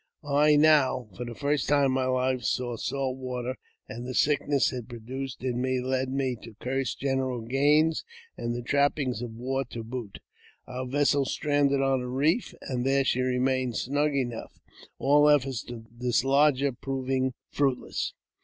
I 0.25 0.55
now, 0.55 1.09
for 1.15 1.25
the 1.25 1.35
first 1.35 1.69
time 1.69 1.85
in 1.85 1.91
my 1.91 2.05
life, 2.07 2.41
saw 2.41 2.75
salt 2.75 3.17
water, 3.19 3.55
and 3.87 4.03
the 4.03 4.15
sickness 4.15 4.73
it 4.73 4.89
produced 4.89 5.41
I 5.43 5.49
in 5.49 5.61
me 5.61 5.79
led 5.79 6.09
me 6.09 6.35
to 6.41 6.55
curse 6.59 6.95
General 6.95 7.41
Gaines, 7.41 8.03
and 8.35 8.55
the 8.55 8.63
trappings 8.63 9.21
of 9.21 9.29
war 9.35 9.63
to 9.65 9.83
boot. 9.83 10.17
Our 10.65 10.87
vessel 10.87 11.23
stranded 11.25 11.83
on 11.83 12.01
a 12.01 12.07
reef, 12.09 12.55
and 12.63 12.83
there 12.83 13.03
she 13.05 13.21
remained 13.21 13.77
snug 13.77 14.15
enough, 14.15 14.59
all 14.97 15.29
efforts 15.29 15.63
to 15.65 15.85
dislodge 15.95 16.61
her 16.61 16.71
proving 16.73 17.35
fruit 17.51 17.77
less. 17.77 18.13